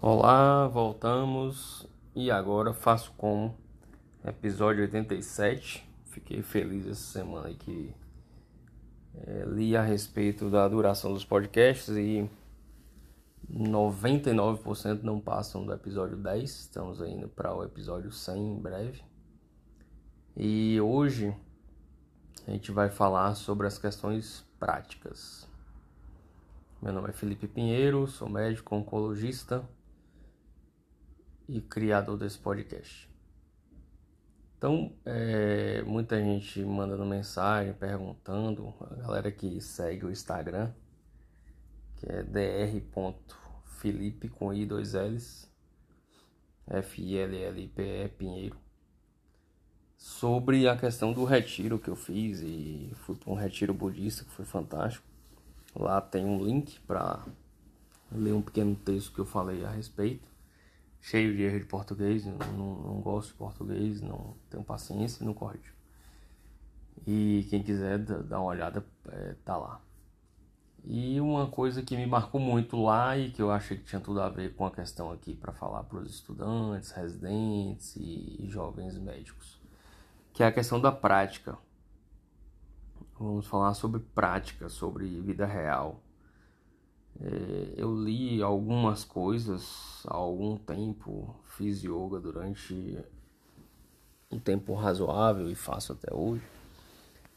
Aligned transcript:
Olá, 0.00 0.66
voltamos 0.68 1.86
e 2.16 2.30
agora 2.30 2.72
faço 2.72 3.12
como 3.18 3.54
episódio 4.24 4.80
87. 4.80 5.86
Fiquei 6.06 6.40
feliz 6.40 6.86
essa 6.86 7.18
semana 7.18 7.52
que 7.52 7.94
é, 9.26 9.44
li 9.46 9.76
a 9.76 9.82
respeito 9.82 10.48
da 10.48 10.66
duração 10.66 11.12
dos 11.12 11.26
podcasts 11.26 11.94
e 11.94 12.26
99% 13.60 15.02
não 15.02 15.20
passam 15.20 15.66
do 15.66 15.72
episódio 15.72 16.16
10. 16.16 16.50
Estamos 16.50 17.00
indo 17.00 17.28
para 17.28 17.54
o 17.54 17.62
episódio 17.62 18.10
100 18.10 18.54
em 18.54 18.58
breve. 18.58 19.02
E 20.34 20.80
hoje 20.80 21.36
a 22.46 22.50
gente 22.50 22.72
vai 22.72 22.88
falar 22.88 23.34
sobre 23.34 23.66
as 23.66 23.76
questões 23.76 24.46
práticas. 24.58 25.46
Meu 26.80 26.92
nome 26.92 27.10
é 27.10 27.12
Felipe 27.12 27.46
Pinheiro, 27.46 28.06
sou 28.06 28.30
médico 28.30 28.74
oncologista 28.74 29.68
e 31.46 31.60
criador 31.60 32.16
desse 32.16 32.38
podcast. 32.38 33.10
Então, 34.56 34.94
é, 35.04 35.82
muita 35.82 36.18
gente 36.18 36.62
mandando 36.64 37.04
mensagem, 37.04 37.74
perguntando, 37.74 38.74
a 38.80 38.94
galera 38.94 39.30
que 39.30 39.60
segue 39.60 40.06
o 40.06 40.10
Instagram, 40.10 40.72
que 41.96 42.10
é 42.10 42.22
dr.felipe 43.80 44.28
com 44.28 44.52
i 44.52 44.66
dois 44.66 44.94
L's, 44.94 45.48
F-I-L-L-I-P-E 46.66 48.08
Pinheiro, 48.10 48.56
sobre 49.96 50.68
a 50.68 50.76
questão 50.76 51.12
do 51.12 51.24
retiro 51.24 51.78
que 51.78 51.88
eu 51.88 51.96
fiz 51.96 52.40
e 52.40 52.92
fui 52.96 53.16
para 53.16 53.32
um 53.32 53.36
retiro 53.36 53.74
budista 53.74 54.24
que 54.24 54.30
foi 54.30 54.44
fantástico. 54.44 55.06
Lá 55.74 56.00
tem 56.00 56.24
um 56.24 56.44
link 56.44 56.80
para 56.80 57.24
ler 58.10 58.32
um 58.32 58.42
pequeno 58.42 58.74
texto 58.74 59.12
que 59.12 59.20
eu 59.20 59.26
falei 59.26 59.64
a 59.64 59.70
respeito 59.70 60.30
cheio 61.00 61.34
de 61.34 61.42
erro 61.42 61.60
de 61.60 61.66
português, 61.66 62.26
não, 62.26 62.36
não 62.56 63.00
gosto 63.00 63.28
de 63.28 63.34
português, 63.34 64.00
não 64.00 64.34
tenho 64.50 64.62
paciência, 64.62 65.24
não 65.24 65.32
corrijo. 65.32 65.72
E 67.06 67.46
quem 67.48 67.62
quiser 67.62 67.98
dar 67.98 68.40
uma 68.40 68.50
olhada, 68.50 68.84
é, 69.08 69.34
tá 69.44 69.56
lá. 69.56 69.80
E 70.84 71.20
uma 71.20 71.46
coisa 71.46 71.82
que 71.82 71.96
me 71.96 72.06
marcou 72.06 72.40
muito 72.40 72.82
lá 72.82 73.16
e 73.16 73.30
que 73.30 73.40
eu 73.40 73.50
achei 73.50 73.76
que 73.76 73.84
tinha 73.84 74.00
tudo 74.00 74.20
a 74.20 74.28
ver 74.28 74.54
com 74.54 74.66
a 74.66 74.70
questão 74.70 75.12
aqui 75.12 75.34
para 75.34 75.52
falar 75.52 75.84
para 75.84 75.98
os 75.98 76.10
estudantes, 76.10 76.90
residentes 76.90 77.96
e 77.96 78.46
jovens 78.48 78.98
médicos, 78.98 79.60
que 80.32 80.42
é 80.42 80.46
a 80.46 80.52
questão 80.52 80.80
da 80.80 80.90
prática. 80.90 81.56
Vamos 83.18 83.46
falar 83.46 83.74
sobre 83.74 84.00
prática, 84.00 84.68
sobre 84.68 85.20
vida 85.20 85.46
real 85.46 86.00
é, 87.22 87.74
eu 87.76 87.94
li 87.94 88.42
algumas 88.42 89.04
coisas 89.04 90.02
há 90.06 90.14
algum 90.14 90.56
tempo, 90.56 91.34
fiz 91.44 91.82
yoga 91.82 92.18
durante 92.18 92.98
um 94.30 94.38
tempo 94.38 94.74
razoável 94.74 95.50
e 95.50 95.54
faço 95.54 95.92
até 95.92 96.14
hoje. 96.14 96.42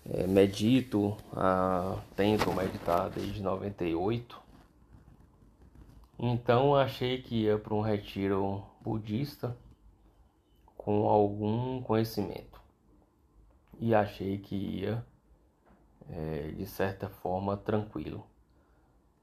É, 0.09 0.27
medito, 0.27 1.15
ah, 1.33 1.97
tento 2.15 2.51
meditar 2.51 3.09
desde 3.09 3.41
98. 3.41 4.41
Então 6.19 6.75
achei 6.75 7.21
que 7.21 7.43
ia 7.43 7.57
para 7.57 7.73
um 7.73 7.81
retiro 7.81 8.63
budista 8.81 9.57
com 10.77 11.07
algum 11.07 11.81
conhecimento. 11.81 12.61
E 13.79 13.95
achei 13.95 14.37
que 14.37 14.55
ia, 14.55 15.05
é, 16.09 16.51
de 16.51 16.65
certa 16.65 17.09
forma, 17.09 17.55
tranquilo 17.57 18.25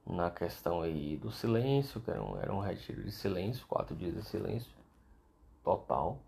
na 0.07 0.31
questão 0.31 0.83
aí 0.83 1.17
do 1.17 1.31
silêncio, 1.31 2.01
que 2.01 2.11
era 2.11 2.23
um, 2.23 2.37
era 2.41 2.53
um 2.53 2.61
retiro 2.61 3.05
de 3.05 3.13
silêncio, 3.13 3.67
quatro 3.67 3.95
dias 3.95 4.15
de 4.15 4.23
silêncio 4.23 4.73
total. 5.63 6.19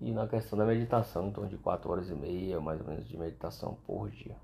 E 0.00 0.12
na 0.12 0.26
questão 0.26 0.58
da 0.58 0.64
meditação, 0.64 1.28
em 1.28 1.32
torno 1.32 1.50
de 1.50 1.58
quatro 1.58 1.90
horas 1.90 2.08
e 2.08 2.14
meia, 2.14 2.60
mais 2.60 2.80
ou 2.80 2.86
menos, 2.86 3.06
de 3.06 3.16
meditação 3.18 3.76
por 3.86 4.10
dia. 4.10 4.36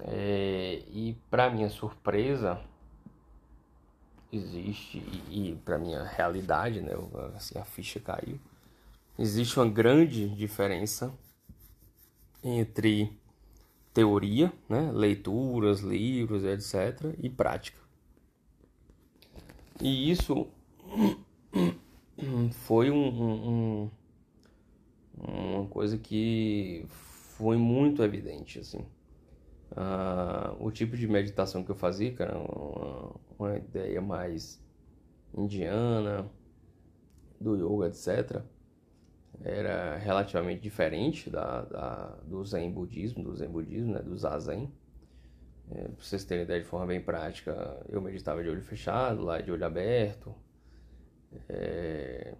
É, 0.00 0.82
e 0.88 1.16
para 1.28 1.50
minha 1.50 1.68
surpresa, 1.68 2.60
existe, 4.32 4.98
e, 5.28 5.50
e 5.50 5.56
para 5.56 5.78
minha 5.78 6.04
realidade, 6.04 6.80
né, 6.80 6.92
assim, 7.34 7.58
a 7.58 7.64
ficha 7.64 7.98
caiu, 7.98 8.38
existe 9.18 9.58
uma 9.58 9.68
grande 9.68 10.28
diferença 10.28 11.12
entre 12.42 13.18
teoria, 13.92 14.52
né, 14.68 14.90
leituras, 14.92 15.80
livros, 15.80 16.44
etc., 16.44 17.14
e 17.18 17.28
prática. 17.28 17.78
E 19.80 20.10
isso 20.10 20.48
foi 22.50 22.90
um, 22.90 22.96
um, 22.96 23.90
uma 25.16 25.66
coisa 25.68 25.98
que 25.98 26.84
foi 26.88 27.56
muito 27.56 28.02
evidente, 28.02 28.58
assim. 28.58 28.84
Uh, 29.72 30.56
o 30.58 30.70
tipo 30.70 30.96
de 30.96 31.06
meditação 31.06 31.62
que 31.62 31.70
eu 31.70 31.76
fazia, 31.76 32.14
era 32.18 32.36
uma, 32.36 33.14
uma 33.38 33.56
ideia 33.56 34.00
mais 34.00 34.60
indiana, 35.36 36.28
do 37.40 37.56
yoga, 37.56 37.88
etc., 37.88 38.42
era 39.42 39.96
relativamente 39.96 40.60
diferente 40.60 41.30
da, 41.30 41.62
da, 41.62 42.18
do 42.24 42.44
Zen 42.44 42.70
budismo, 42.70 43.24
do 43.24 43.34
Zen 43.34 43.48
budismo, 43.48 43.94
né, 43.94 44.02
do 44.02 44.16
Zazen. 44.16 44.70
É, 45.70 45.82
para 45.82 46.04
vocês 46.04 46.24
terem 46.24 46.44
ideia 46.44 46.60
de 46.60 46.66
forma 46.66 46.86
bem 46.86 47.00
prática, 47.00 47.80
eu 47.88 48.02
meditava 48.02 48.42
de 48.42 48.50
olho 48.50 48.60
fechado, 48.60 49.22
lá 49.22 49.40
de 49.40 49.50
olho 49.50 49.64
aberto. 49.64 50.34
É, 51.48 52.34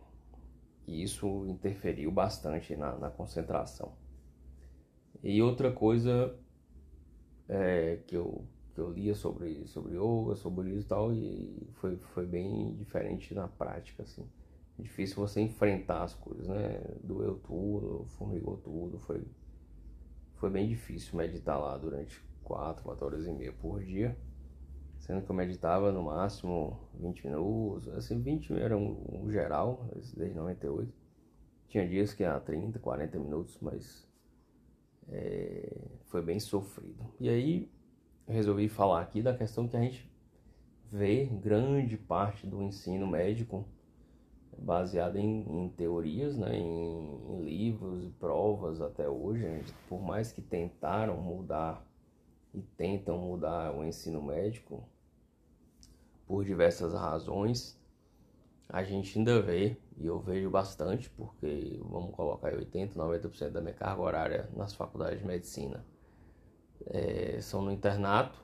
e 0.86 1.02
isso 1.02 1.46
interferiu 1.46 2.10
bastante 2.10 2.76
na, 2.76 2.96
na 2.96 3.10
concentração. 3.10 3.92
E 5.22 5.40
outra 5.42 5.70
coisa 5.70 6.36
é, 7.48 8.00
que, 8.06 8.16
eu, 8.16 8.44
que 8.74 8.80
eu 8.80 8.90
lia 8.90 9.14
sobre, 9.14 9.66
sobre 9.66 9.94
yoga, 9.96 10.34
sobre 10.34 10.70
isso 10.70 10.86
e 10.86 10.88
tal, 10.88 11.12
e 11.12 11.68
foi, 11.74 11.96
foi 11.96 12.26
bem 12.26 12.74
diferente 12.74 13.34
na 13.34 13.46
prática, 13.46 14.02
assim 14.02 14.26
difícil 14.80 15.16
você 15.16 15.40
enfrentar 15.40 16.02
as 16.02 16.14
coisas, 16.14 16.46
né? 16.46 16.80
Doeu 17.02 17.38
tudo, 17.38 18.04
formigou 18.16 18.56
tudo, 18.56 18.98
foi, 18.98 19.22
foi 20.36 20.50
bem 20.50 20.68
difícil 20.68 21.16
meditar 21.16 21.58
lá 21.58 21.76
durante 21.76 22.20
4, 22.42 22.82
4 22.82 23.06
horas 23.06 23.26
e 23.26 23.32
meia 23.32 23.52
por 23.52 23.82
dia. 23.82 24.16
Sendo 25.00 25.22
que 25.22 25.30
eu 25.30 25.34
meditava 25.34 25.90
no 25.90 26.02
máximo 26.02 26.78
20 26.94 27.26
minutos, 27.26 27.88
assim, 27.94 28.20
20 28.20 28.52
era 28.54 28.76
um, 28.76 29.24
um 29.24 29.30
geral, 29.30 29.88
desde 30.14 30.34
98. 30.34 30.92
Tinha 31.68 31.88
dias 31.88 32.12
que 32.12 32.22
era 32.22 32.38
30, 32.38 32.78
40 32.78 33.18
minutos, 33.18 33.58
mas 33.60 34.06
é, 35.08 35.74
foi 36.06 36.22
bem 36.22 36.38
sofrido. 36.38 37.02
E 37.18 37.28
aí 37.28 37.70
resolvi 38.28 38.68
falar 38.68 39.00
aqui 39.00 39.22
da 39.22 39.34
questão 39.34 39.66
que 39.66 39.76
a 39.76 39.80
gente 39.80 40.08
vê 40.92 41.24
grande 41.24 41.96
parte 41.96 42.46
do 42.46 42.62
ensino 42.62 43.06
médico 43.06 43.66
baseada 44.58 45.18
em, 45.18 45.64
em 45.64 45.68
teorias, 45.70 46.36
né, 46.36 46.56
em, 46.56 47.20
em, 47.30 47.42
livros 47.42 48.04
e 48.04 48.10
provas 48.10 48.82
até 48.82 49.08
hoje. 49.08 49.42
Gente, 49.42 49.72
por 49.88 50.02
mais 50.02 50.30
que 50.30 50.42
tentaram 50.42 51.16
mudar 51.16 51.86
e 52.52 52.60
tentam 52.60 53.16
mudar 53.16 53.74
o 53.74 53.84
ensino 53.84 54.20
médico 54.20 54.86
por 56.30 56.44
diversas 56.44 56.94
razões, 56.94 57.76
a 58.68 58.84
gente 58.84 59.18
ainda 59.18 59.42
vê, 59.42 59.76
e 59.96 60.06
eu 60.06 60.20
vejo 60.20 60.48
bastante, 60.48 61.10
porque 61.10 61.80
vamos 61.82 62.14
colocar 62.14 62.54
80, 62.54 62.94
90% 62.94 63.50
da 63.50 63.60
minha 63.60 63.74
carga 63.74 64.00
horária 64.00 64.48
nas 64.54 64.72
faculdades 64.72 65.18
de 65.18 65.26
medicina 65.26 65.84
é, 66.86 67.40
são 67.40 67.62
no 67.62 67.72
internato, 67.72 68.40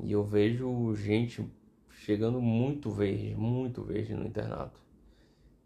e 0.00 0.10
eu 0.10 0.24
vejo 0.24 0.96
gente 0.96 1.48
chegando 1.90 2.40
muito 2.40 2.90
verde, 2.90 3.36
muito 3.36 3.84
verde 3.84 4.12
no 4.12 4.26
internato 4.26 4.80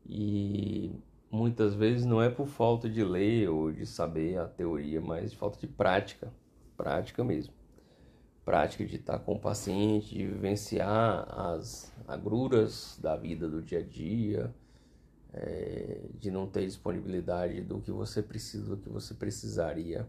e 0.06 0.94
muitas 1.30 1.74
vezes 1.74 2.04
não 2.04 2.20
é 2.20 2.28
por 2.28 2.48
falta 2.48 2.86
de 2.86 3.02
ler 3.02 3.48
ou 3.48 3.72
de 3.72 3.86
saber 3.86 4.38
a 4.38 4.46
teoria, 4.46 5.00
mas 5.00 5.30
de 5.30 5.38
falta 5.38 5.58
de 5.58 5.66
prática, 5.66 6.30
prática 6.76 7.24
mesmo. 7.24 7.59
Prática 8.44 8.84
de 8.84 8.96
estar 8.96 9.18
com 9.20 9.34
o 9.34 9.38
paciente, 9.38 10.14
de 10.14 10.26
vivenciar 10.26 11.26
as 11.38 11.92
agruras 12.08 12.98
da 13.00 13.16
vida 13.16 13.48
do 13.48 13.62
dia 13.62 13.80
a 13.80 13.82
dia, 13.82 14.54
é, 15.32 16.00
de 16.18 16.30
não 16.30 16.46
ter 16.46 16.66
disponibilidade 16.66 17.60
do 17.60 17.80
que 17.80 17.92
você 17.92 18.22
precisa, 18.22 18.74
do 18.74 18.76
que 18.76 18.88
você 18.88 19.14
precisaria 19.14 20.08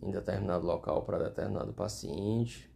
em 0.00 0.10
determinado 0.10 0.64
local 0.64 1.02
para 1.02 1.18
determinado 1.18 1.72
paciente. 1.72 2.70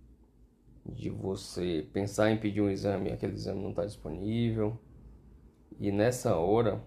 de 0.85 1.09
você 1.11 1.89
pensar 1.93 2.33
em 2.33 2.39
pedir 2.39 2.61
um 2.61 2.69
exame 2.69 3.11
e 3.11 3.13
aquele 3.13 3.35
exame 3.35 3.63
não 3.63 3.71
está 3.71 3.85
disponível. 3.85 4.77
E 5.79 5.93
nessa 5.93 6.37
hora, 6.37 6.83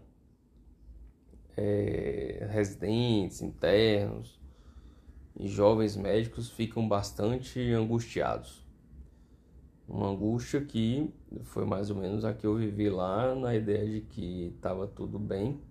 é, 1.55 2.45
residentes, 2.51 3.41
internos 3.41 4.37
e 5.37 5.47
jovens 5.47 5.95
médicos 5.95 6.49
ficam 6.49 6.87
bastante 6.87 7.59
angustiados. 7.71 8.65
Uma 9.87 10.09
angústia 10.09 10.61
que 10.61 11.13
foi 11.43 11.65
mais 11.65 11.89
ou 11.89 11.97
menos 11.97 12.25
a 12.25 12.33
que 12.33 12.47
eu 12.47 12.55
vivi 12.55 12.89
lá, 12.89 13.35
na 13.35 13.55
ideia 13.55 13.87
de 13.87 14.01
que 14.01 14.53
estava 14.55 14.87
tudo 14.87 15.19
bem. 15.19 15.61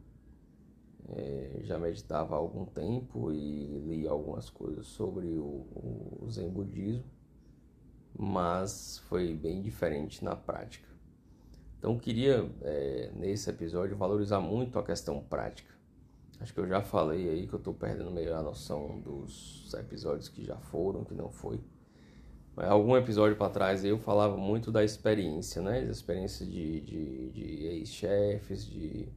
É, 1.09 1.61
já 1.63 1.79
meditava 1.79 2.35
há 2.35 2.39
algum 2.39 2.65
tempo 2.65 3.31
e 3.33 3.79
li 3.87 4.07
algumas 4.07 4.49
coisas 4.49 4.87
sobre 4.87 5.27
o, 5.27 5.67
o 6.21 6.27
Zen 6.31 6.49
Budismo, 6.49 7.05
mas 8.19 8.99
foi 9.09 9.35
bem 9.35 9.61
diferente 9.61 10.25
na 10.25 10.35
prática. 10.35 10.89
Então, 11.79 11.99
queria 11.99 12.51
é, 12.63 13.11
nesse 13.15 13.51
episódio 13.51 13.97
valorizar 13.97 14.41
muito 14.41 14.79
a 14.79 14.83
questão 14.83 15.21
prática. 15.23 15.75
Acho 16.41 16.53
que 16.53 16.61
eu 16.61 16.67
já 16.67 16.83
falei 16.83 17.29
aí 17.29 17.47
que 17.47 17.55
eu 17.55 17.59
estou 17.59 17.73
perdendo 17.73 18.11
meio 18.11 18.35
a 18.35 18.43
noção 18.43 19.01
dos 19.01 19.73
episódios 19.75 20.29
que 20.29 20.45
já 20.45 20.57
foram, 20.57 21.05
que 21.05 21.15
não 21.15 21.31
foi. 21.31 21.61
Mas 22.55 22.69
algum 22.69 22.97
episódio 22.97 23.37
para 23.37 23.51
trás 23.51 23.85
eu 23.85 23.99
falava 23.99 24.37
muito 24.37 24.71
da 24.71 24.85
experiência, 24.85 25.63
né? 25.63 25.83
Da 25.83 25.91
experiência 25.91 26.45
de, 26.47 26.81
de, 26.81 27.31
de 27.31 27.67
ex-chefes, 27.67 28.67
de 28.67 29.09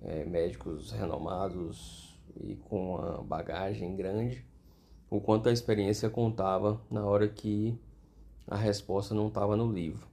é, 0.00 0.24
médicos 0.24 0.92
renomados 0.92 2.20
e 2.36 2.56
com 2.56 2.94
uma 2.94 3.22
bagagem 3.22 3.96
grande. 3.96 4.46
O 5.10 5.20
quanto 5.20 5.48
a 5.48 5.52
experiência 5.52 6.10
contava 6.10 6.80
na 6.90 7.04
hora 7.04 7.28
que 7.28 7.78
a 8.46 8.56
resposta 8.56 9.14
não 9.14 9.28
estava 9.28 9.56
no 9.56 9.72
livro 9.72 10.08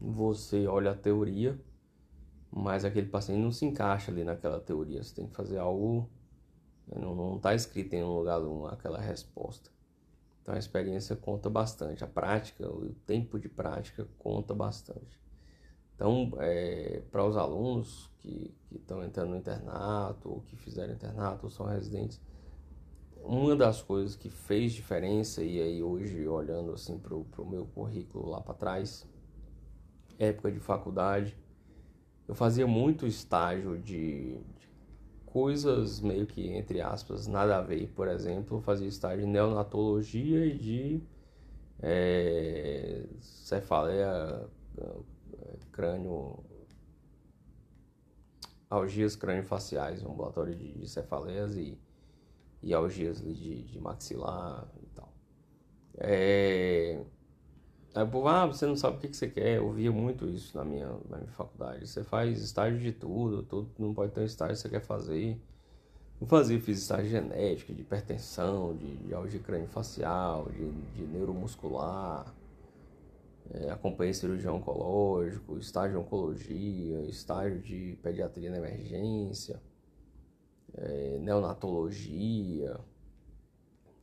você 0.00 0.66
olha 0.66 0.92
a 0.92 0.94
teoria, 0.94 1.58
mas 2.56 2.86
aquele 2.86 3.06
paciente 3.06 3.38
não 3.38 3.52
se 3.52 3.66
encaixa 3.66 4.10
ali 4.10 4.24
naquela 4.24 4.58
teoria. 4.58 5.02
Você 5.02 5.14
tem 5.14 5.26
que 5.26 5.36
fazer 5.36 5.58
algo. 5.58 6.08
Né, 6.86 6.98
não 6.98 7.36
está 7.36 7.54
escrito 7.54 7.92
em 7.92 8.02
um 8.02 8.16
lugar 8.16 8.40
um, 8.40 8.64
aquela 8.66 8.98
resposta. 8.98 9.70
Então 10.40 10.54
a 10.54 10.58
experiência 10.58 11.14
conta 11.14 11.50
bastante, 11.50 12.02
a 12.02 12.06
prática, 12.06 12.66
o 12.66 12.94
tempo 13.06 13.38
de 13.38 13.46
prática 13.46 14.08
conta 14.18 14.54
bastante. 14.54 15.20
Então, 15.94 16.32
é, 16.38 17.02
para 17.10 17.26
os 17.26 17.36
alunos 17.36 18.10
que 18.20 18.54
estão 18.70 19.04
entrando 19.04 19.30
no 19.30 19.36
internato, 19.36 20.30
ou 20.30 20.40
que 20.40 20.56
fizeram 20.56 20.94
internato, 20.94 21.46
ou 21.46 21.50
são 21.50 21.66
residentes, 21.66 22.20
uma 23.22 23.56
das 23.56 23.82
coisas 23.82 24.14
que 24.14 24.30
fez 24.30 24.72
diferença, 24.72 25.42
e 25.42 25.60
aí 25.60 25.82
hoje 25.82 26.26
olhando 26.26 26.72
assim 26.72 26.98
para 26.98 27.14
o 27.14 27.50
meu 27.50 27.66
currículo 27.66 28.30
lá 28.30 28.40
para 28.40 28.54
trás, 28.54 29.06
época 30.18 30.52
de 30.52 30.60
faculdade, 30.60 31.36
eu 32.28 32.34
fazia 32.34 32.66
muito 32.66 33.06
estágio 33.06 33.78
de, 33.78 34.34
de, 34.34 34.68
coisas 35.24 36.00
meio 36.00 36.26
que, 36.26 36.48
entre 36.48 36.80
aspas, 36.80 37.26
nada 37.26 37.58
a 37.58 37.62
ver. 37.62 37.88
Por 37.94 38.08
exemplo, 38.08 38.58
eu 38.58 38.60
fazia 38.62 38.88
estágio 38.88 39.24
de 39.24 39.30
neonatologia 39.30 40.44
e 40.46 40.58
de 40.58 41.00
é, 41.80 43.04
cefaleia, 43.20 44.48
crânio, 45.70 46.42
algias 48.68 49.14
crânio-faciais, 49.14 50.02
ambulatório 50.02 50.54
de, 50.54 50.72
de 50.72 50.88
cefaleias 50.88 51.56
e, 51.56 51.78
e 52.62 52.74
algias 52.74 53.22
de, 53.22 53.62
de 53.62 53.80
maxilar 53.80 54.66
e 54.82 54.86
tal. 54.86 55.12
É, 55.98 57.04
Aí 57.96 58.04
o 58.04 58.08
povo, 58.08 58.28
ah, 58.28 58.46
você 58.46 58.66
não 58.66 58.76
sabe 58.76 58.98
o 58.98 59.00
que, 59.00 59.08
que 59.08 59.16
você 59.16 59.28
quer. 59.28 59.60
Ouvia 59.60 59.90
muito 59.90 60.28
isso 60.28 60.56
na 60.56 60.64
minha, 60.64 60.88
na 61.08 61.18
minha 61.18 61.32
faculdade. 61.32 61.88
Você 61.88 62.04
faz 62.04 62.40
estágio 62.42 62.78
de 62.78 62.92
tudo, 62.92 63.42
tudo 63.42 63.70
não 63.78 63.94
pode 63.94 64.12
ter 64.12 64.20
um 64.20 64.24
estágio 64.24 64.54
que 64.54 64.62
você 64.62 64.68
quer 64.68 64.82
fazer. 64.82 65.40
Eu 66.20 66.26
fazia, 66.26 66.60
fiz 66.60 66.78
estágio 66.78 67.10
genético, 67.10 67.74
de 67.74 67.82
hipertensão, 67.82 68.74
de, 68.76 68.96
de 68.96 69.14
algia 69.14 69.40
facial, 69.68 70.48
de, 70.50 70.70
de 70.94 71.06
neuromuscular, 71.06 72.34
é, 73.50 73.70
acompanhei 73.70 74.12
cirurgião 74.12 74.56
oncológico, 74.56 75.58
estágio 75.58 75.92
de 75.92 76.04
oncologia, 76.04 77.02
estágio 77.02 77.60
de 77.60 77.98
pediatria 78.02 78.50
na 78.50 78.58
emergência, 78.58 79.60
é, 80.74 81.18
neonatologia. 81.20 82.78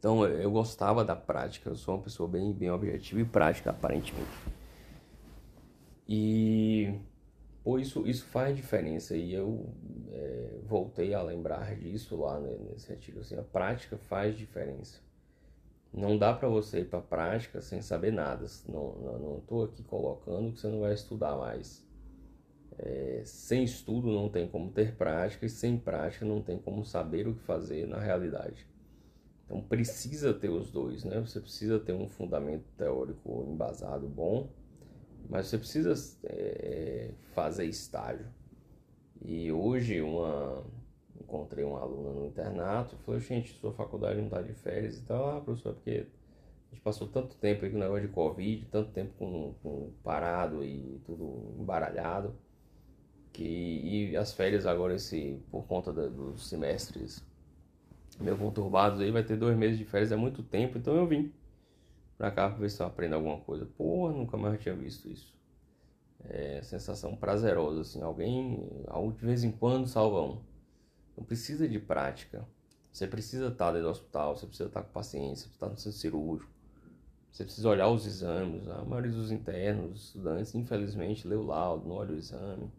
Então 0.03 0.27
eu 0.27 0.51
gostava 0.51 1.01
da 1.05 1.15
prática, 1.15 1.69
eu 1.69 1.77
sou 1.77 1.95
uma 1.95 2.03
pessoa 2.03 2.27
bem, 2.27 2.51
bem 2.51 2.69
objetiva 2.69 3.21
e 3.21 3.23
prática, 3.23 3.69
aparentemente. 3.69 4.29
E 6.05 6.93
pô, 7.63 7.79
isso, 7.79 8.05
isso 8.05 8.25
faz 8.25 8.53
diferença 8.53 9.15
e 9.15 9.33
eu 9.33 9.73
é, 10.11 10.59
voltei 10.65 11.13
a 11.13 11.21
lembrar 11.21 11.73
disso 11.77 12.17
lá 12.17 12.37
né, 12.37 12.53
nesse 12.69 12.89
retiro. 12.89 13.21
Assim, 13.21 13.37
a 13.37 13.43
prática 13.43 13.95
faz 13.95 14.37
diferença. 14.37 14.99
Não 15.93 16.17
dá 16.17 16.33
para 16.33 16.49
você 16.49 16.81
ir 16.81 16.89
para 16.89 16.99
prática 16.99 17.61
sem 17.61 17.81
saber 17.81 18.11
nada. 18.11 18.45
Não, 18.67 18.95
não, 18.95 19.41
não 19.49 19.63
aqui 19.63 19.83
colocando 19.83 20.51
que 20.51 20.59
você 20.59 20.67
não 20.67 20.81
vai 20.81 20.93
estudar 20.93 21.37
mais. 21.37 21.81
É, 22.77 23.21
sem 23.23 23.63
estudo 23.63 24.11
não 24.11 24.27
tem 24.27 24.49
como 24.49 24.69
ter 24.69 24.97
prática 24.97 25.45
e 25.45 25.49
sem 25.49 25.77
prática 25.77 26.25
não 26.25 26.41
tem 26.41 26.57
como 26.57 26.83
saber 26.83 27.25
o 27.25 27.35
que 27.35 27.41
fazer 27.43 27.87
na 27.87 27.99
realidade. 27.99 28.72
Então 29.45 29.61
precisa 29.61 30.33
ter 30.33 30.49
os 30.49 30.71
dois, 30.71 31.03
né? 31.03 31.19
Você 31.19 31.39
precisa 31.39 31.79
ter 31.79 31.93
um 31.93 32.09
fundamento 32.09 32.65
teórico 32.77 33.45
embasado 33.47 34.07
bom, 34.07 34.49
mas 35.29 35.47
você 35.47 35.57
precisa 35.57 35.93
é, 36.23 37.11
fazer 37.33 37.65
estágio. 37.65 38.27
E 39.21 39.51
hoje 39.51 40.01
uma 40.01 40.63
encontrei 41.19 41.63
uma 41.63 41.79
aluna 41.79 42.11
no 42.11 42.25
internato, 42.25 42.97
falou, 42.97 43.19
gente, 43.19 43.53
sua 43.53 43.71
faculdade 43.73 44.17
não 44.17 44.25
está 44.25 44.41
de 44.41 44.53
férias 44.53 44.97
e 44.97 45.01
tal, 45.01 45.37
ah, 45.37 45.41
professor, 45.41 45.73
porque 45.73 46.05
a 46.71 46.75
gente 46.75 46.83
passou 46.83 47.07
tanto 47.07 47.35
tempo 47.37 47.65
aí 47.65 47.71
com 47.71 47.77
o 47.77 47.79
negócio 47.79 48.07
de 48.07 48.13
Covid, 48.13 48.67
tanto 48.71 48.91
tempo 48.91 49.13
com, 49.17 49.53
com 49.63 49.91
parado 50.03 50.63
e 50.63 51.01
tudo 51.05 51.55
embaralhado, 51.59 52.35
que 53.31 53.43
e 53.43 54.17
as 54.17 54.33
férias 54.33 54.65
agora 54.65 54.95
esse 54.95 55.39
por 55.49 55.65
conta 55.65 55.91
da, 55.91 56.07
dos 56.07 56.47
semestres 56.47 57.23
meio 58.19 58.37
conturbados 58.37 58.99
aí, 58.99 59.11
vai 59.11 59.23
ter 59.23 59.37
dois 59.37 59.57
meses 59.57 59.77
de 59.77 59.85
férias, 59.85 60.11
é 60.11 60.15
muito 60.15 60.43
tempo, 60.43 60.77
então 60.77 60.95
eu 60.95 61.07
vim 61.07 61.31
pra 62.17 62.31
cá 62.31 62.49
pra 62.49 62.59
ver 62.59 62.69
se 62.69 62.81
eu 62.81 62.87
aprendo 62.87 63.15
alguma 63.15 63.39
coisa. 63.39 63.65
Pô, 63.77 64.11
nunca 64.11 64.37
mais 64.37 64.61
tinha 64.61 64.75
visto 64.75 65.09
isso. 65.09 65.33
É 66.25 66.61
sensação 66.63 67.15
prazerosa, 67.15 67.81
assim, 67.81 68.01
alguém, 68.01 68.69
de 69.17 69.25
vez 69.25 69.43
em 69.43 69.51
quando, 69.51 69.87
salva 69.87 70.21
um. 70.21 70.41
Não 71.17 71.23
precisa 71.23 71.67
de 71.67 71.79
prática. 71.79 72.47
Você 72.91 73.07
precisa 73.07 73.47
estar 73.47 73.71
dentro 73.71 73.87
do 73.87 73.91
hospital, 73.91 74.35
você 74.35 74.45
precisa 74.45 74.69
estar 74.69 74.83
com 74.83 74.91
paciência, 74.91 75.47
você 75.47 75.49
precisa 75.49 75.55
estar 75.55 75.69
no 75.69 75.77
centro 75.77 75.99
cirúrgico. 75.99 76.51
Você 77.31 77.43
precisa 77.43 77.67
olhar 77.67 77.89
os 77.89 78.05
exames. 78.05 78.67
A 78.69 78.85
maioria 78.85 79.11
dos 79.11 79.31
internos, 79.31 80.05
estudantes, 80.05 80.53
infelizmente, 80.53 81.27
lê 81.27 81.35
o 81.35 81.41
laudo, 81.41 81.87
não 81.89 81.95
olha 81.95 82.13
o 82.13 82.17
exame. 82.17 82.71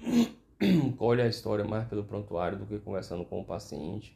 Colhe 0.96 1.20
a 1.20 1.26
história 1.26 1.64
mais 1.64 1.86
pelo 1.86 2.02
prontuário 2.02 2.58
do 2.58 2.64
que 2.64 2.78
conversando 2.78 3.26
com 3.26 3.38
o 3.40 3.44
paciente. 3.44 4.15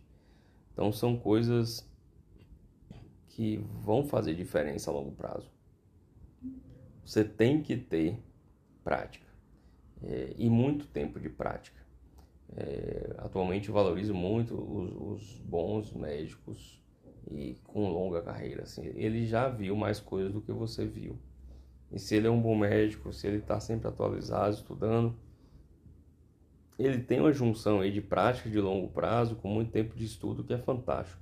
Então 0.80 0.90
são 0.90 1.14
coisas 1.14 1.86
que 3.28 3.58
vão 3.84 4.02
fazer 4.02 4.34
diferença 4.34 4.90
a 4.90 4.94
longo 4.94 5.12
prazo. 5.12 5.46
Você 7.04 7.22
tem 7.22 7.60
que 7.60 7.76
ter 7.76 8.18
prática 8.82 9.26
é, 10.02 10.32
e 10.38 10.48
muito 10.48 10.86
tempo 10.86 11.20
de 11.20 11.28
prática. 11.28 11.78
É, 12.56 13.14
atualmente 13.18 13.68
eu 13.68 13.74
valorizo 13.74 14.14
muito 14.14 14.54
os, 14.54 15.20
os, 15.20 15.40
bons 15.42 15.92
médicos 15.92 16.82
e 17.30 17.58
com 17.64 17.90
longa 17.90 18.22
carreira. 18.22 18.62
Assim, 18.62 18.86
ele 18.94 19.26
já 19.26 19.50
viu 19.50 19.76
mais 19.76 20.00
coisas 20.00 20.32
do 20.32 20.40
que 20.40 20.50
você 20.50 20.86
viu. 20.86 21.18
E 21.92 21.98
se 21.98 22.14
ele 22.14 22.26
é 22.26 22.30
um 22.30 22.40
bom 22.40 22.56
médico, 22.56 23.12
se 23.12 23.26
ele 23.26 23.36
está 23.36 23.60
sempre 23.60 23.86
atualizado, 23.86 24.54
estudando, 24.54 25.14
ele 26.84 27.02
tem 27.02 27.20
uma 27.20 27.32
junção 27.32 27.80
aí 27.80 27.92
de 27.92 28.00
prática 28.00 28.48
de 28.48 28.58
longo 28.58 28.88
prazo 28.88 29.36
com 29.36 29.48
muito 29.48 29.70
tempo 29.70 29.94
de 29.94 30.04
estudo 30.04 30.42
que 30.42 30.54
é 30.54 30.58
fantástico. 30.58 31.20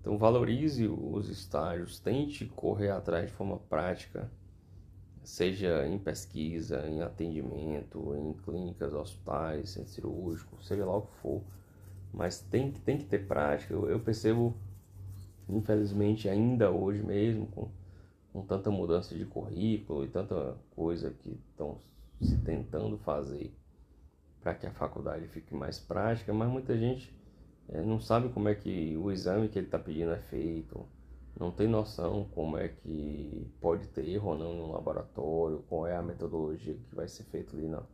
Então 0.00 0.18
valorize 0.18 0.86
os 0.86 1.28
estágios, 1.30 1.98
tente 1.98 2.44
correr 2.44 2.90
atrás 2.90 3.26
de 3.26 3.32
forma 3.32 3.58
prática, 3.58 4.30
seja 5.22 5.86
em 5.86 5.98
pesquisa, 5.98 6.86
em 6.86 7.00
atendimento, 7.00 8.14
em 8.14 8.34
clínicas, 8.44 8.92
hospitais, 8.92 9.70
centro 9.70 9.90
cirúrgico, 9.90 10.62
seja 10.62 10.84
lá 10.84 10.96
o 10.96 11.02
que 11.02 11.14
for, 11.16 11.42
mas 12.12 12.40
tem, 12.40 12.70
tem 12.70 12.98
que 12.98 13.04
ter 13.04 13.26
prática. 13.26 13.72
Eu, 13.72 13.88
eu 13.88 14.00
percebo, 14.00 14.54
infelizmente, 15.48 16.28
ainda 16.28 16.70
hoje 16.70 17.02
mesmo, 17.02 17.46
com, 17.46 17.68
com 18.32 18.42
tanta 18.42 18.70
mudança 18.70 19.16
de 19.16 19.24
currículo 19.24 20.04
e 20.04 20.08
tanta 20.08 20.56
coisa 20.76 21.10
que 21.10 21.38
estão 21.50 21.80
se 22.20 22.36
tentando 22.38 22.98
fazer 22.98 23.52
para 24.40 24.54
que 24.54 24.66
a 24.66 24.70
faculdade 24.72 25.26
fique 25.28 25.54
mais 25.54 25.78
prática, 25.78 26.32
mas 26.32 26.48
muita 26.48 26.76
gente 26.76 27.14
é, 27.68 27.82
não 27.82 28.00
sabe 28.00 28.28
como 28.30 28.48
é 28.48 28.54
que 28.54 28.96
o 28.96 29.10
exame 29.10 29.48
que 29.48 29.58
ele 29.58 29.66
está 29.66 29.78
pedindo 29.78 30.12
é 30.12 30.18
feito, 30.18 30.86
não 31.38 31.50
tem 31.50 31.68
noção 31.68 32.28
como 32.34 32.56
é 32.56 32.68
que 32.68 33.46
pode 33.60 33.86
ter 33.88 34.08
erro 34.08 34.30
ou 34.30 34.38
não 34.38 34.54
no 34.54 34.72
laboratório, 34.72 35.64
qual 35.68 35.86
é 35.86 35.96
a 35.96 36.02
metodologia 36.02 36.74
que 36.74 36.94
vai 36.94 37.06
ser 37.06 37.24
feita 37.24 37.56
ali 37.56 37.68
no, 37.68 37.86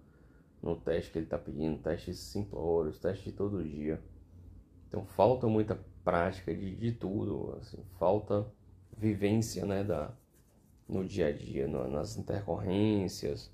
no 0.63 0.77
teste 0.77 1.13
que 1.13 1.19
ele 1.19 1.27
está 1.27 1.39
pedindo, 1.39 1.83
testes 1.83 2.19
simplórios, 2.19 2.99
testes 2.99 3.25
de 3.25 3.33
todo 3.33 3.63
dia. 3.63 4.03
Então 4.89 5.05
falta 5.05 5.47
muita 5.47 5.79
prática 6.03 6.55
de, 6.55 6.75
de 6.75 6.93
tudo, 6.93 7.59
assim, 7.61 7.83
falta 7.99 8.47
vivência 8.97 9.67
né, 9.67 9.85
da, 9.85 10.15
no 10.89 11.05
dia 11.05 11.27
a 11.27 11.33
dia, 11.33 11.67
no, 11.67 11.89
nas 11.91 12.17
intercorrências, 12.17 13.54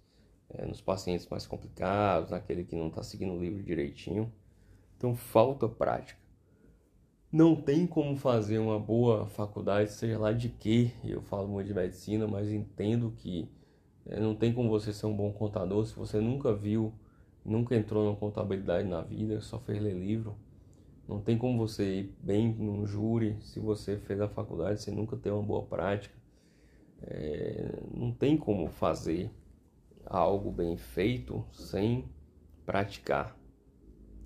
é, 0.55 0.67
nos 0.67 0.81
pacientes 0.81 1.27
mais 1.29 1.47
complicados, 1.47 2.31
naquele 2.31 2.65
que 2.65 2.77
não 2.77 2.89
está 2.89 3.03
seguindo 3.03 3.33
o 3.33 3.41
livro 3.41 3.63
direitinho. 3.63 4.33
Então 4.97 5.15
falta 5.15 5.69
prática. 5.69 6.21
Não 7.33 7.55
tem 7.55 7.87
como 7.87 8.17
fazer 8.17 8.59
uma 8.59 8.79
boa 8.79 9.27
faculdade, 9.27 9.93
seja 9.93 10.19
lá 10.19 10.33
de 10.33 10.49
que, 10.49 10.93
eu 11.05 11.23
falo 11.23 11.47
muito 11.47 11.69
de 11.69 11.75
medicina, 11.75 12.27
mas 12.27 12.51
entendo 12.51 13.13
que 13.17 13.49
é, 14.07 14.19
não 14.19 14.35
tem 14.35 14.53
como 14.53 14.69
você 14.69 14.93
ser 14.93 15.07
um 15.07 15.17
bom 15.17 15.33
contador 15.33 15.87
se 15.87 15.95
você 15.95 16.21
nunca 16.21 16.53
viu, 16.53 16.93
nunca 17.45 17.77
entrou 17.77 18.11
na 18.11 18.17
contabilidade 18.17 18.89
na 18.89 19.01
vida, 19.01 19.41
só 19.41 19.61
fez 19.61 19.81
ler 19.81 19.95
livro. 19.95 20.37
Não 21.07 21.21
tem 21.21 21.39
como 21.39 21.59
você 21.59 22.01
ir 22.01 22.15
bem 22.21 22.53
num 22.53 22.87
júri 22.87 23.37
se 23.41 23.59
você 23.61 23.97
fez 23.97 24.21
a 24.21 24.29
faculdade, 24.29 24.83
você 24.83 24.91
nunca 24.91 25.17
tem 25.17 25.33
uma 25.33 25.43
boa 25.43 25.63
prática. 25.63 26.15
É, 27.03 27.81
não 27.95 28.13
tem 28.13 28.37
como 28.37 28.69
fazer 28.69 29.31
algo 30.11 30.51
bem 30.51 30.77
feito 30.77 31.47
sem 31.53 32.05
praticar. 32.67 33.37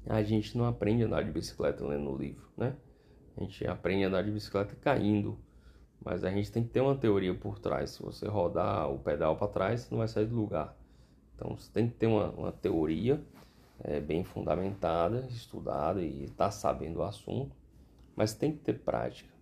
A 0.07 0.23
gente 0.23 0.57
não 0.57 0.65
aprende 0.65 1.03
a 1.03 1.07
andar 1.07 1.23
de 1.23 1.31
bicicleta 1.31 1.87
lendo 1.87 2.11
o 2.11 2.17
livro, 2.17 2.49
né? 2.57 2.75
A 3.37 3.41
gente 3.43 3.67
aprende 3.67 4.05
a 4.05 4.09
andar 4.09 4.23
de 4.23 4.31
bicicleta 4.31 4.75
caindo, 4.77 5.39
mas 6.03 6.25
a 6.25 6.31
gente 6.31 6.51
tem 6.51 6.65
que 6.65 6.71
ter 6.71 6.81
uma 6.81 6.97
teoria 6.97 7.35
por 7.35 7.59
trás. 7.59 7.91
Se 7.91 8.03
você 8.03 8.27
rodar 8.27 8.91
o 8.91 8.99
pedal 8.99 9.37
para 9.37 9.49
trás, 9.49 9.83
você 9.83 9.89
não 9.91 9.99
vai 9.99 10.09
sair 10.09 10.27
do 10.27 10.37
lugar. 10.37 10.75
Então 11.35 11.55
você 11.57 11.71
tem 11.71 11.89
que 11.89 11.95
ter 11.95 12.07
uma, 12.07 12.31
uma 12.31 12.53
teoria 12.53 13.23
é, 13.81 14.01
bem 14.01 14.25
fundamentada, 14.25 15.27
estudada 15.31 16.01
e 16.01 16.25
estar 16.25 16.47
tá 16.47 16.51
sabendo 16.51 17.01
o 17.01 17.03
assunto, 17.03 17.55
mas 18.17 18.35
tem 18.35 18.53
que 18.53 18.59
ter 18.59 18.79
prática. 18.79 19.33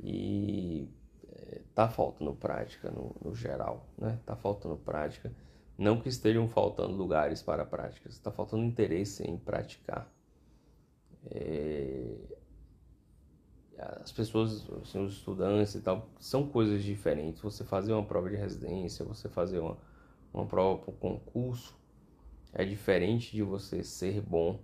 E 0.00 0.88
é, 1.28 1.60
tá 1.74 1.88
faltando 1.88 2.32
prática 2.32 2.90
no, 2.90 3.14
no 3.22 3.34
geral, 3.34 3.86
né? 3.96 4.18
Tá 4.26 4.34
faltando 4.34 4.76
prática. 4.76 5.32
Não 5.78 6.00
que 6.00 6.08
estejam 6.08 6.48
faltando 6.48 6.96
lugares 6.96 7.42
para 7.42 7.64
práticas, 7.64 8.14
está 8.14 8.30
faltando 8.30 8.64
interesse 8.64 9.22
em 9.24 9.36
praticar. 9.36 10.10
É, 11.30 12.16
as 13.78 14.10
pessoas, 14.10 14.66
assim, 14.82 15.04
os 15.04 15.14
estudantes 15.14 15.74
e 15.74 15.80
tal, 15.80 16.08
são 16.18 16.46
coisas 16.48 16.82
diferentes. 16.82 17.42
Você 17.42 17.64
fazer 17.64 17.92
uma 17.92 18.04
prova 18.04 18.30
de 18.30 18.36
residência, 18.36 19.04
você 19.04 19.28
fazer 19.28 19.58
uma, 19.58 19.76
uma 20.32 20.46
prova 20.46 20.78
para 20.78 20.90
um 20.92 20.96
concurso, 20.96 21.76
é 22.52 22.64
diferente 22.64 23.32
de 23.32 23.42
você 23.42 23.82
ser 23.82 24.22
bom 24.22 24.58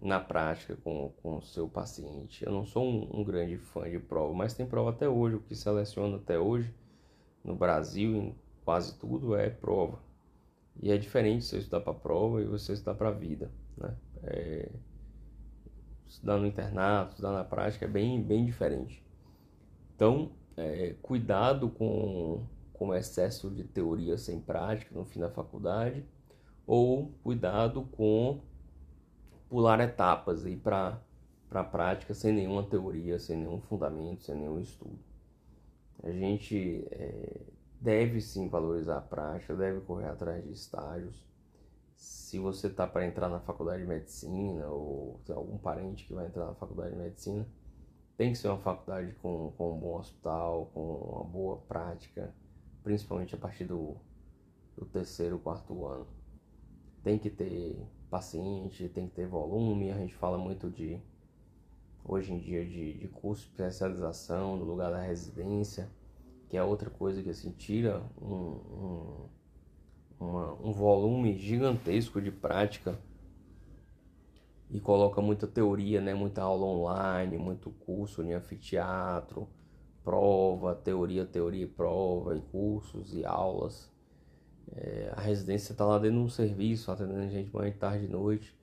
na 0.00 0.18
prática 0.18 0.76
com, 0.76 1.12
o 1.22 1.42
seu 1.42 1.68
paciente. 1.68 2.44
Eu 2.44 2.52
não 2.52 2.64
sou 2.64 2.84
um, 2.84 3.20
um, 3.20 3.24
grande 3.24 3.58
fã 3.58 3.88
de 3.88 3.98
prova, 3.98 4.32
mas 4.32 4.54
tem 4.54 4.66
prova 4.66 4.90
até 4.90 5.08
hoje. 5.08 5.36
O 5.36 5.40
que 5.40 5.54
seleciona 5.54 6.16
até 6.16 6.38
hoje 6.38 6.74
no 7.44 7.54
Brasil, 7.54 8.16
em 8.16 8.34
quase 8.64 8.98
tudo, 8.98 9.36
é 9.36 9.50
prova. 9.50 9.98
E 10.80 10.90
é 10.90 10.96
diferente 10.96 11.44
você 11.44 11.58
estudar 11.58 11.80
para 11.80 11.94
prova 11.94 12.40
e 12.40 12.44
você 12.44 12.72
estudar 12.72 12.94
para 12.94 13.08
a 13.08 13.12
vida. 13.12 13.50
Né? 13.76 13.94
É 14.24 14.68
estudar 16.12 16.36
no 16.38 16.46
internato, 16.46 17.12
estudar 17.12 17.32
na 17.32 17.44
prática 17.44 17.86
é 17.86 17.88
bem, 17.88 18.22
bem 18.22 18.44
diferente. 18.44 19.02
Então, 19.96 20.32
é, 20.56 20.94
cuidado 21.00 21.70
com, 21.70 22.44
com 22.72 22.88
o 22.88 22.94
excesso 22.94 23.50
de 23.50 23.64
teoria 23.64 24.18
sem 24.18 24.38
prática 24.38 24.94
no 24.94 25.04
fim 25.04 25.20
da 25.20 25.30
faculdade, 25.30 26.04
ou 26.66 27.12
cuidado 27.22 27.82
com 27.92 28.40
pular 29.48 29.80
etapas 29.80 30.46
e 30.46 30.56
para 30.56 31.00
a 31.50 31.64
prática 31.64 32.14
sem 32.14 32.32
nenhuma 32.32 32.62
teoria, 32.62 33.18
sem 33.18 33.38
nenhum 33.38 33.60
fundamento, 33.60 34.22
sem 34.22 34.34
nenhum 34.34 34.60
estudo. 34.60 34.98
A 36.02 36.10
gente 36.10 36.86
é, 36.90 37.40
deve 37.82 38.20
sim 38.20 38.48
valorizar 38.48 38.98
a 38.98 39.00
prática, 39.00 39.56
deve 39.56 39.80
correr 39.80 40.06
atrás 40.06 40.44
de 40.44 40.52
estágios, 40.52 41.26
se 41.96 42.38
você 42.38 42.68
está 42.68 42.86
para 42.86 43.06
entrar 43.06 43.28
na 43.28 43.40
faculdade 43.40 43.82
de 43.82 43.88
medicina 43.88 44.68
ou 44.68 45.20
tem 45.26 45.34
algum 45.34 45.58
parente 45.58 46.04
que 46.06 46.14
vai 46.14 46.26
entrar 46.26 46.46
na 46.46 46.54
faculdade 46.54 46.92
de 46.92 46.96
medicina, 46.96 47.46
tem 48.16 48.32
que 48.32 48.38
ser 48.38 48.48
uma 48.48 48.58
faculdade 48.58 49.12
com, 49.20 49.52
com 49.58 49.76
um 49.76 49.80
bom 49.80 49.98
hospital, 49.98 50.70
com 50.72 50.94
uma 50.94 51.24
boa 51.24 51.56
prática, 51.68 52.32
principalmente 52.84 53.34
a 53.34 53.38
partir 53.38 53.64
do, 53.64 53.96
do 54.76 54.86
terceiro, 54.86 55.38
quarto 55.38 55.84
ano. 55.84 56.06
Tem 57.02 57.18
que 57.18 57.30
ter 57.30 57.84
paciente, 58.08 58.88
tem 58.88 59.08
que 59.08 59.14
ter 59.14 59.26
volume, 59.26 59.90
a 59.90 59.98
gente 59.98 60.14
fala 60.14 60.38
muito 60.38 60.70
de, 60.70 61.00
hoje 62.04 62.32
em 62.32 62.38
dia, 62.38 62.64
de, 62.64 62.94
de 62.94 63.08
curso 63.08 63.42
de 63.42 63.50
especialização, 63.50 64.56
no 64.56 64.64
lugar 64.64 64.92
da 64.92 65.02
residência, 65.02 65.90
que 66.52 66.56
é 66.58 66.62
outra 66.62 66.90
coisa 66.90 67.22
que 67.22 67.30
assim, 67.30 67.50
tira 67.52 68.02
um, 68.20 68.28
um 68.28 69.28
uma, 70.20 70.52
um 70.60 70.70
volume 70.70 71.34
gigantesco 71.38 72.20
de 72.20 72.30
prática 72.30 73.00
e 74.68 74.78
coloca 74.78 75.22
muita 75.22 75.46
teoria, 75.46 76.02
né? 76.02 76.12
muita 76.12 76.42
aula 76.42 76.66
online, 76.66 77.38
muito 77.38 77.70
curso 77.70 78.22
de 78.22 78.34
anfiteatro, 78.34 79.48
prova, 80.04 80.74
teoria, 80.74 81.24
teoria 81.24 81.64
e 81.64 81.66
prova, 81.66 82.36
e 82.36 82.42
cursos 82.42 83.14
e 83.14 83.24
aulas. 83.24 83.90
É, 84.76 85.10
a 85.16 85.22
residência 85.22 85.72
está 85.72 85.86
lá 85.86 85.98
dentro 85.98 86.18
de 86.18 86.24
um 86.24 86.28
serviço, 86.28 86.92
atendendo 86.92 87.30
gente 87.30 87.50
manhã, 87.50 87.72
tarde 87.72 88.04
e 88.04 88.08
noite. 88.08 88.54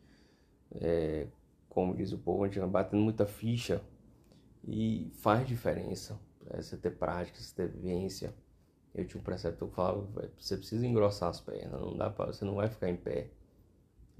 É, 0.75 1.25
como 1.67 1.95
diz 1.95 2.13
o 2.13 2.19
povo, 2.19 2.43
a 2.43 2.47
gente 2.47 2.63
batendo 2.67 3.01
muita 3.01 3.25
ficha 3.25 3.81
e 4.63 5.11
faz 5.15 5.47
diferença. 5.47 6.28
É, 6.49 6.61
você 6.61 6.77
ter 6.77 6.91
prática, 6.91 7.39
você 7.39 7.55
ter 7.55 7.67
vivência. 7.67 8.33
Eu 8.93 9.05
tinha 9.05 9.21
um 9.21 9.23
preceptor 9.23 9.69
que 9.69 9.75
falava, 9.75 10.07
você 10.37 10.57
precisa 10.57 10.85
engrossar 10.85 11.29
as 11.29 11.39
pernas, 11.39 11.79
não 11.79 11.95
dá 11.95 12.09
para, 12.09 12.33
você 12.33 12.43
não 12.43 12.55
vai 12.55 12.67
ficar 12.67 12.89
em 12.89 12.95
pé 12.95 13.29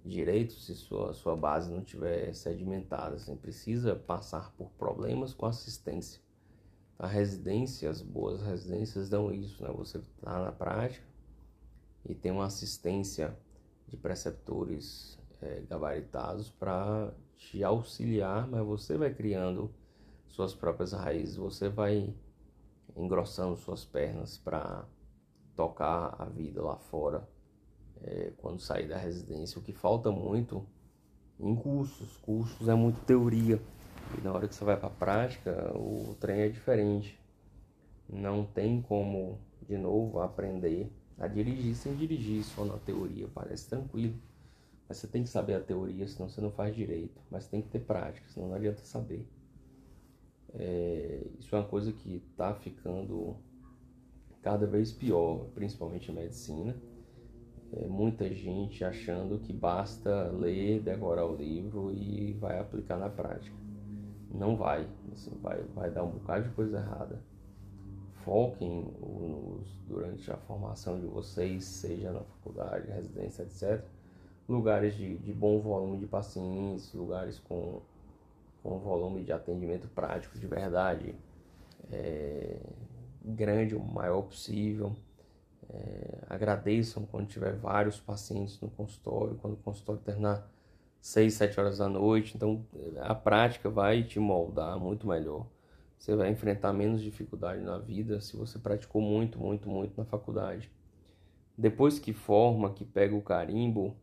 direito 0.06 0.54
se 0.54 0.76
sua, 0.76 1.14
sua 1.14 1.36
base 1.36 1.72
não 1.72 1.84
tiver 1.84 2.34
sedimentada, 2.34 3.18
você 3.18 3.36
precisa 3.36 3.96
passar 3.96 4.52
por 4.54 4.70
problemas 4.72 5.34
com 5.34 5.46
assistência. 5.46 6.22
A 6.98 7.08
residência, 7.08 7.90
as 7.90 8.02
boas 8.02 8.42
residências 8.42 9.10
dão 9.10 9.34
isso, 9.34 9.64
né? 9.64 9.72
Você 9.76 10.00
está 10.00 10.44
na 10.44 10.52
prática 10.52 11.06
e 12.06 12.14
tem 12.14 12.32
uma 12.32 12.46
assistência 12.46 13.38
de 13.88 13.98
preceptores 13.98 15.18
é, 15.42 15.62
gabaritados 15.70 16.50
para 16.50 17.14
te 17.38 17.64
auxiliar, 17.64 18.48
mas 18.48 18.66
você 18.66 18.98
vai 18.98 19.14
criando 19.14 19.72
suas 20.30 20.54
próprias 20.54 20.94
raízes, 20.94 21.36
você 21.36 21.70
vai 21.70 22.14
engrossando 22.96 23.56
suas 23.58 23.86
pernas 23.86 24.38
para 24.38 24.86
tocar 25.56 26.16
a 26.18 26.26
vida 26.26 26.62
lá 26.62 26.78
fora 26.78 27.28
é, 28.02 28.32
quando 28.38 28.60
sair 28.60 28.88
da 28.88 28.98
residência. 28.98 29.60
O 29.60 29.64
que 29.64 29.74
falta 29.74 30.12
muito 30.12 30.66
em 31.40 31.56
cursos, 31.56 32.18
cursos 32.18 32.68
é 32.68 32.74
muito 32.74 33.00
teoria 33.06 33.62
e 34.18 34.22
na 34.22 34.34
hora 34.34 34.48
que 34.48 34.56
você 34.56 34.64
vai 34.64 34.78
para 34.78 34.88
a 34.88 34.92
prática 34.92 35.72
o 35.76 36.16
trem 36.20 36.42
é 36.42 36.50
diferente. 36.50 37.20
Não 38.08 38.46
tem 38.46 38.82
como 38.82 39.40
de 39.68 39.78
novo 39.78 40.20
aprender 40.20 40.92
a 41.18 41.28
dirigir 41.28 41.76
sem 41.76 41.96
dirigir 41.96 42.44
só 42.44 42.66
na 42.66 42.78
teoria, 42.78 43.28
parece 43.34 43.70
tranquilo. 43.70 44.16
Mas 44.88 44.98
você 44.98 45.08
tem 45.08 45.22
que 45.22 45.30
saber 45.30 45.54
a 45.54 45.60
teoria, 45.60 46.08
senão 46.08 46.28
você 46.28 46.42
não 46.42 46.50
faz 46.50 46.76
direito. 46.76 47.22
Mas 47.30 47.48
tem 47.48 47.62
que 47.62 47.70
ter 47.70 47.80
prática, 47.80 48.28
senão 48.30 48.48
não 48.48 48.56
adianta 48.56 48.82
saber. 48.82 49.28
É, 50.56 51.22
isso 51.40 51.56
é 51.56 51.60
uma 51.60 51.68
coisa 51.68 51.92
que 51.92 52.16
está 52.16 52.54
ficando 52.54 53.36
cada 54.42 54.66
vez 54.66 54.92
pior, 54.92 55.46
principalmente 55.54 56.12
em 56.12 56.16
medicina. 56.16 56.76
É, 57.72 57.86
muita 57.88 58.28
gente 58.34 58.84
achando 58.84 59.38
que 59.40 59.54
basta 59.54 60.32
ler, 60.32 60.82
decorar 60.82 61.26
o 61.26 61.36
livro 61.36 61.92
e 61.94 62.34
vai 62.34 62.58
aplicar 62.60 62.98
na 62.98 63.10
prática. 63.10 63.56
Não 64.32 64.56
vai, 64.56 64.88
assim, 65.12 65.38
vai, 65.42 65.62
vai 65.76 65.92
dar 65.92 66.04
um 66.04 66.12
bocado 66.12 66.50
de 66.50 66.56
coisa 66.56 66.78
errada. 66.78 67.22
Foquem 68.24 68.92
nos, 69.00 69.68
durante 69.88 70.32
a 70.32 70.38
formação 70.38 71.00
de 71.00 71.06
vocês, 71.06 71.64
seja 71.64 72.12
na 72.12 72.22
faculdade, 72.22 72.92
residência, 72.92 73.44
etc. 73.44 73.84
Lugares 74.48 74.96
de, 74.96 75.18
de 75.18 75.32
bom 75.32 75.60
volume 75.60 75.98
de 76.00 76.08
pacientes, 76.08 76.92
lugares 76.94 77.40
com 77.40 77.82
com 78.62 78.76
um 78.76 78.80
volume 78.80 79.24
de 79.24 79.32
atendimento 79.32 79.88
prático 79.90 80.38
de 80.38 80.48
verdade 80.48 81.16
é, 81.92 82.60
grande, 83.24 83.76
o 83.76 83.80
maior 83.80 84.24
possível. 84.24 84.96
É, 85.72 86.24
agradeçam 86.30 87.06
quando 87.06 87.28
tiver 87.28 87.54
vários 87.56 88.00
pacientes 88.00 88.60
no 88.60 88.70
consultório, 88.70 89.36
quando 89.36 89.54
o 89.54 89.58
consultório 89.58 90.02
terminar 90.02 90.50
6, 91.02 91.34
7 91.34 91.60
horas 91.60 91.78
da 91.78 91.88
noite. 91.88 92.36
Então 92.36 92.66
a 93.02 93.16
prática 93.16 93.70
vai 93.70 94.04
te 94.04 94.20
moldar 94.20 94.80
muito 94.80 95.08
melhor. 95.08 95.46
você 95.98 96.16
vai 96.16 96.30
enfrentar 96.30 96.74
menos 96.74 97.02
dificuldade 97.02 97.62
na 97.62 97.78
vida 97.78 98.20
se 98.22 98.36
você 98.36 98.58
praticou 98.58 99.02
muito, 99.02 99.40
muito, 99.40 99.70
muito 99.70 99.98
na 99.98 100.06
faculdade. 100.06 100.72
Depois 101.58 102.00
que 102.00 102.14
forma, 102.14 102.74
que 102.74 102.86
pega 102.86 103.16
o 103.16 103.22
carimbo, 103.22 103.96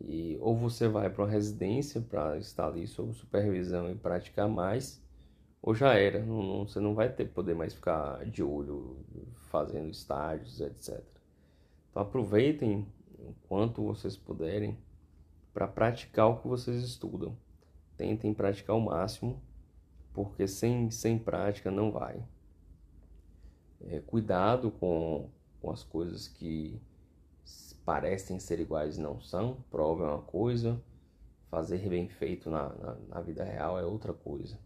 e 0.00 0.38
ou 0.40 0.56
você 0.56 0.88
vai 0.88 1.08
para 1.10 1.24
uma 1.24 1.30
residência 1.30 2.00
para 2.00 2.36
estar 2.38 2.66
ali 2.66 2.86
sob 2.86 3.12
supervisão 3.14 3.90
e 3.90 3.94
praticar 3.94 4.48
mais, 4.48 5.02
ou 5.62 5.74
já 5.74 5.94
era, 5.94 6.24
não, 6.24 6.42
não, 6.42 6.66
você 6.66 6.80
não 6.80 6.94
vai 6.94 7.08
ter 7.08 7.26
poder 7.26 7.54
mais 7.54 7.74
ficar 7.74 8.24
de 8.26 8.42
olho 8.42 8.98
fazendo 9.50 9.90
estágios, 9.90 10.60
etc. 10.60 11.02
Então 11.90 12.02
aproveitem 12.02 12.86
o 13.18 13.32
quanto 13.48 13.82
vocês 13.82 14.16
puderem 14.16 14.76
para 15.52 15.66
praticar 15.66 16.28
o 16.28 16.36
que 16.38 16.48
vocês 16.48 16.82
estudam. 16.82 17.36
Tentem 17.96 18.34
praticar 18.34 18.76
o 18.76 18.80
máximo 18.80 19.40
porque 20.12 20.46
sem, 20.46 20.90
sem 20.90 21.18
prática 21.18 21.70
não 21.70 21.90
vai. 21.90 22.22
É, 23.80 24.00
cuidado 24.00 24.70
com, 24.70 25.28
com 25.60 25.70
as 25.70 25.82
coisas 25.82 26.28
que 26.28 26.80
parecem 27.84 28.38
ser 28.38 28.60
iguais 28.60 28.98
não 28.98 29.20
são. 29.20 29.58
Prova 29.70 30.04
é 30.04 30.08
uma 30.08 30.22
coisa, 30.22 30.80
fazer 31.50 31.88
bem 31.88 32.08
feito 32.08 32.50
na, 32.50 32.68
na, 32.70 32.94
na 33.08 33.20
vida 33.20 33.44
real 33.44 33.78
é 33.78 33.84
outra 33.84 34.12
coisa. 34.12 34.58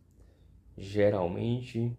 Geralmente, 0.77 1.97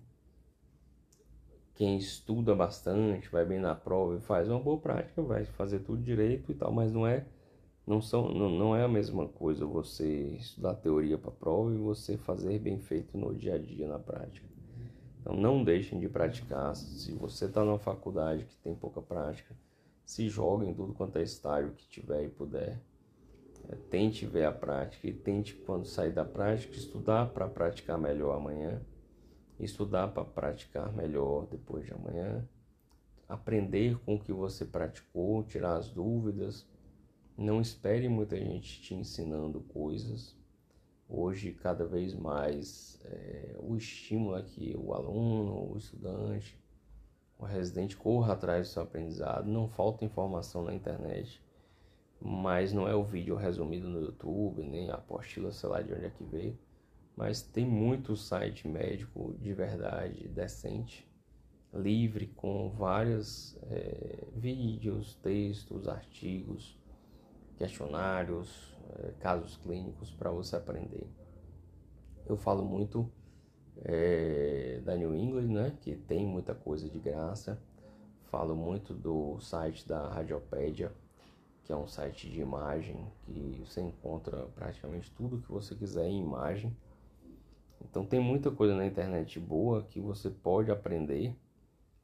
quem 1.76 1.98
estuda 1.98 2.56
bastante, 2.56 3.30
vai 3.30 3.46
bem 3.46 3.60
na 3.60 3.76
prova 3.76 4.18
e 4.18 4.22
faz 4.22 4.50
uma 4.50 4.60
boa 4.60 4.78
prática, 4.78 5.22
vai 5.22 5.46
fazer 5.46 5.80
tudo 5.80 6.02
direito 6.02 6.52
e 6.52 6.56
tal, 6.56 6.72
mas 6.72 6.92
não 6.92 7.06
é 7.06 7.26
não, 7.90 8.02
são, 8.02 8.30
não, 8.30 8.50
não 8.50 8.76
é 8.76 8.84
a 8.84 8.88
mesma 8.88 9.28
coisa 9.28 9.66
você 9.66 10.36
estudar 10.36 10.76
teoria 10.76 11.18
para 11.18 11.32
prova 11.32 11.74
e 11.74 11.78
você 11.78 12.18
fazer 12.18 12.60
bem 12.60 12.80
feito 12.80 13.18
no 13.18 13.34
dia 13.34 13.56
a 13.56 13.58
dia, 13.58 13.88
na 13.88 13.98
prática. 13.98 14.48
Então 15.20 15.36
não 15.36 15.64
deixem 15.64 16.00
de 16.00 16.08
praticar. 16.08 16.76
Se 16.76 17.12
você 17.14 17.46
está 17.46 17.64
numa 17.64 17.80
faculdade 17.80 18.46
que 18.46 18.56
tem 18.58 18.76
pouca 18.76 19.02
prática, 19.02 19.56
se 20.10 20.28
jogue 20.28 20.66
em 20.66 20.74
tudo 20.74 20.92
quanto 20.92 21.20
é 21.20 21.22
estágio 21.22 21.72
que 21.74 21.88
tiver 21.88 22.26
e 22.26 22.30
puder. 22.30 22.82
É, 23.70 23.76
tente 23.76 24.26
ver 24.26 24.46
a 24.46 24.52
prática 24.52 25.08
e 25.08 25.14
tente, 25.14 25.54
quando 25.54 25.86
sair 25.86 26.12
da 26.12 26.26
prática, 26.26 26.76
estudar 26.76 27.30
para 27.30 27.48
praticar 27.48 27.96
melhor 27.96 28.36
amanhã, 28.36 28.82
estudar 29.60 30.08
para 30.08 30.26
praticar 30.26 30.92
melhor 30.92 31.46
depois 31.46 31.86
de 31.86 31.94
amanhã, 31.94 32.44
aprender 33.28 34.00
com 34.00 34.16
o 34.16 34.20
que 34.20 34.34
você 34.34 34.66
praticou, 34.66 35.44
tirar 35.44 35.76
as 35.76 35.92
dúvidas 35.92 36.68
não 37.38 37.62
espere 37.62 38.10
muita 38.10 38.36
gente 38.36 38.82
te 38.82 38.96
ensinando 38.96 39.62
coisas. 39.62 40.36
Hoje, 41.08 41.54
cada 41.54 41.86
vez 41.86 42.16
mais, 42.16 43.00
é, 43.06 43.56
o 43.60 43.76
estímulo 43.76 44.42
que 44.42 44.76
o 44.76 44.92
aluno, 44.92 45.72
o 45.72 45.78
estudante, 45.78 46.60
o 47.40 47.46
residente 47.46 47.96
corra 47.98 48.34
atrás 48.34 48.68
do 48.68 48.72
seu 48.74 48.84
aprendizado. 48.84 49.50
Não 49.50 49.68
falta 49.68 50.06
informação 50.06 50.64
na 50.64 50.74
internet, 50.74 51.42
mas 52.22 52.74
não 52.74 52.88
é 52.88 52.94
o 52.94 53.04
vídeo 53.04 53.36
resumido 53.36 53.88
no 53.88 54.02
YouTube, 54.02 54.62
nem 54.64 54.92
a 54.92 54.96
apostila, 54.96 55.52
sei 55.52 55.70
lá 55.70 55.82
de 55.82 55.94
onde 55.94 56.06
é 56.06 56.10
que 56.10 56.24
veio. 56.24 56.60
Mas 57.16 57.42
tem 57.42 57.66
muito 57.66 58.16
site 58.16 58.68
médico 58.68 59.34
de 59.40 59.54
verdade, 59.54 60.28
decente, 60.28 61.10
livre, 61.74 62.28
com 62.28 62.70
vários 62.70 63.58
é, 63.64 64.28
vídeos, 64.36 65.16
textos, 65.16 65.88
artigos 65.88 66.78
questionários, 67.60 68.74
eh, 68.90 69.14
casos 69.20 69.58
clínicos 69.58 70.10
para 70.12 70.32
você 70.32 70.56
aprender. 70.56 71.06
Eu 72.26 72.38
falo 72.38 72.64
muito 72.64 73.12
é, 73.84 74.82
da 74.84 74.96
New 74.96 75.16
England, 75.16 75.48
né, 75.48 75.78
que 75.82 75.96
tem 75.96 76.26
muita 76.26 76.54
coisa 76.54 76.90
de 76.90 77.00
graça. 77.00 77.60
Falo 78.30 78.56
muito 78.56 78.94
do 78.94 79.40
site 79.40 79.88
da 79.88 80.08
Radiopédia, 80.10 80.92
que 81.64 81.72
é 81.72 81.76
um 81.76 81.88
site 81.88 82.30
de 82.30 82.42
imagem 82.42 83.08
que 83.26 83.62
você 83.66 83.82
encontra 83.82 84.46
praticamente 84.56 85.12
tudo 85.12 85.42
que 85.42 85.52
você 85.52 85.76
quiser 85.76 86.08
em 86.08 86.22
imagem. 86.22 86.76
Então 87.82 88.06
tem 88.06 88.20
muita 88.20 88.52
coisa 88.52 88.76
na 88.76 88.86
internet 88.86 89.40
boa 89.40 89.84
que 89.84 90.00
você 90.00 90.30
pode 90.30 90.70
aprender, 90.70 91.36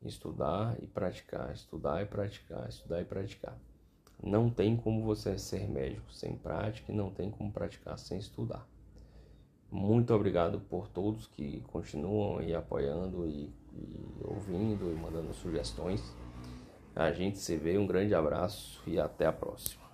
estudar 0.02 0.76
e 0.82 0.88
praticar, 0.88 1.54
estudar 1.54 2.02
e 2.02 2.06
praticar, 2.06 2.68
estudar 2.70 3.02
e 3.02 3.06
praticar. 3.06 3.58
Não 4.24 4.50
tem 4.50 4.78
como 4.78 5.04
você 5.04 5.38
ser 5.38 5.70
médico 5.70 6.12
sem 6.12 6.38
prática 6.38 6.92
e 6.92 6.96
não 6.96 7.12
tem 7.12 7.30
como 7.30 7.52
praticar 7.52 8.00
sem 8.00 8.18
estudar. 8.18 8.66
Muito 9.72 10.14
obrigado 10.14 10.60
por 10.60 10.88
todos 10.88 11.28
que 11.28 11.62
continuam 11.68 12.40
aí 12.40 12.56
apoiando 12.56 13.28
e, 13.28 13.52
e 13.74 14.06
ouvindo 14.24 14.92
e 14.92 14.96
mandando 14.96 15.34
sugestões. 15.34 16.02
A 16.96 17.12
gente 17.12 17.38
se 17.38 17.58
vê, 17.58 17.78
um 17.78 17.86
grande 17.86 18.16
abraço 18.16 18.82
e 18.88 19.00
até 19.00 19.26
a 19.26 19.34
próxima. 19.34 19.85